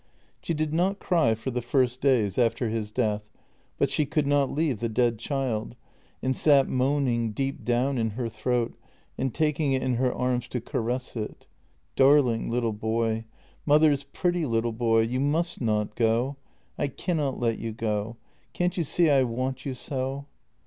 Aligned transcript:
She 0.41 0.55
did 0.55 0.73
not 0.73 0.97
cry 0.97 1.35
for 1.35 1.51
the 1.51 1.61
first 1.61 2.01
days 2.01 2.39
after 2.39 2.69
his 2.69 2.89
death, 2.89 3.21
but 3.77 3.91
she 3.91 4.07
could 4.07 4.25
not 4.25 4.49
leave 4.49 4.79
the 4.79 4.89
dead 4.89 5.19
child, 5.19 5.75
and 6.23 6.35
sat 6.35 6.67
moaning 6.67 7.33
deep 7.33 7.63
down 7.63 7.99
in 7.99 8.09
her 8.17 8.27
throat 8.27 8.75
and 9.15 9.31
taking 9.31 9.73
it 9.73 9.83
in 9.83 9.97
her 9.97 10.11
arms 10.11 10.47
to 10.47 10.59
caress 10.59 11.15
it:" 11.15 11.45
Darling 11.95 12.49
little 12.49 12.73
boy— 12.73 13.25
mother's 13.67 14.01
pretty 14.05 14.43
little 14.47 14.73
boy, 14.73 15.01
you 15.01 15.19
must 15.19 15.61
not 15.61 15.93
go— 15.93 16.35
I 16.79 16.87
cannot 16.87 17.39
let 17.39 17.59
you 17.59 17.71
go. 17.71 18.17
Can't 18.53 18.75
you 18.77 18.83
see 18.83 19.07
I 19.11 19.21
want 19.21 19.67
you 19.67 19.75
so? 19.75 20.25